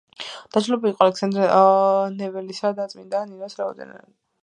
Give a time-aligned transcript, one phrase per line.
[0.55, 1.51] დაჯილდოებული იყო ალექსანდრე
[2.17, 4.13] ნეველისა და წმინდა ნინოს ორდენით.